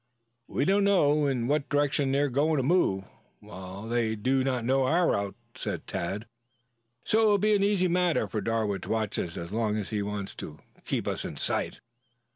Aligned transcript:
"We 0.47 0.65
don't 0.65 0.83
know 0.85 1.27
in 1.27 1.45
what 1.45 1.69
direction 1.69 2.11
they're 2.11 2.27
going 2.27 2.57
to 2.57 2.63
move, 2.63 3.03
while 3.39 3.87
they 3.87 4.15
do 4.15 4.43
know 4.43 4.83
our 4.85 5.11
route," 5.11 5.35
said 5.53 5.85
Tad. 5.85 6.25
"So 7.03 7.21
it 7.21 7.25
will 7.25 7.37
be 7.37 7.55
an 7.55 7.61
easy 7.63 7.87
matter 7.87 8.27
for 8.27 8.41
Darwood 8.41 8.81
to 8.81 8.89
watch 8.89 9.19
us 9.19 9.37
as 9.37 9.51
long 9.51 9.77
as 9.77 9.91
he 9.91 10.01
wants 10.01 10.33
to 10.37 10.57
keep 10.85 11.07
us 11.07 11.23
in 11.23 11.35
sight." 11.35 11.81